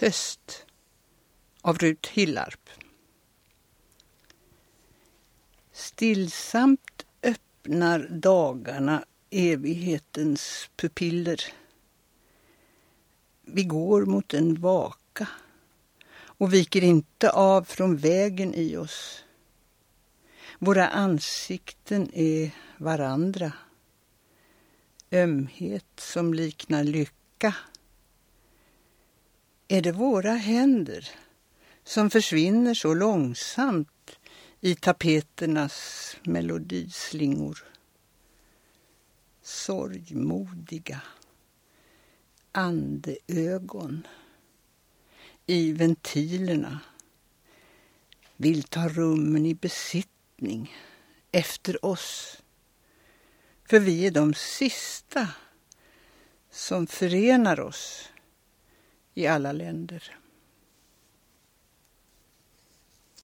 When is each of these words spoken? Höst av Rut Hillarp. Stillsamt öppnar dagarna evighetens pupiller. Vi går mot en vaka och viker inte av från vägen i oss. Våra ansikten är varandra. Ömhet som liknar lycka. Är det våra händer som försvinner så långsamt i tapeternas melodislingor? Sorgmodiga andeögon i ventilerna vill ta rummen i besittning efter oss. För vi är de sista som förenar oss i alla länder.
Höst 0.00 0.66
av 1.62 1.78
Rut 1.78 2.06
Hillarp. 2.06 2.70
Stillsamt 5.72 7.06
öppnar 7.22 8.08
dagarna 8.10 9.04
evighetens 9.30 10.70
pupiller. 10.76 11.40
Vi 13.42 13.64
går 13.64 14.06
mot 14.06 14.34
en 14.34 14.60
vaka 14.60 15.28
och 16.12 16.54
viker 16.54 16.84
inte 16.84 17.30
av 17.30 17.64
från 17.64 17.96
vägen 17.96 18.54
i 18.54 18.76
oss. 18.76 19.24
Våra 20.58 20.88
ansikten 20.88 22.10
är 22.14 22.50
varandra. 22.76 23.52
Ömhet 25.12 25.86
som 25.96 26.34
liknar 26.34 26.84
lycka. 26.84 27.54
Är 29.72 29.82
det 29.82 29.92
våra 29.92 30.32
händer 30.32 31.08
som 31.84 32.10
försvinner 32.10 32.74
så 32.74 32.94
långsamt 32.94 34.18
i 34.60 34.74
tapeternas 34.74 36.16
melodislingor? 36.22 37.64
Sorgmodiga 39.42 41.00
andeögon 42.52 44.06
i 45.46 45.72
ventilerna 45.72 46.80
vill 48.36 48.62
ta 48.62 48.88
rummen 48.88 49.46
i 49.46 49.54
besittning 49.54 50.74
efter 51.32 51.84
oss. 51.84 52.42
För 53.68 53.78
vi 53.78 54.06
är 54.06 54.10
de 54.10 54.34
sista 54.34 55.28
som 56.50 56.86
förenar 56.86 57.60
oss 57.60 58.10
i 59.20 59.26
alla 59.26 59.52
länder. 59.52 60.02